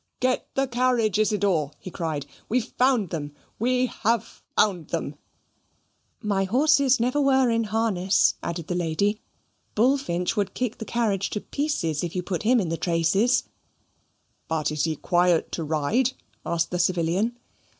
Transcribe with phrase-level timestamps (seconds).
[0.19, 5.13] "Get the carriage, Isidor," he cried; "we've found them we have found them."
[6.23, 9.21] "My horses never were in harness," added the lady.
[9.75, 13.43] "Bullfinch would kick the carriage to pieces, if you put him in the traces."
[14.47, 16.13] "But he is quiet to ride?"
[16.43, 17.37] asked the civilian.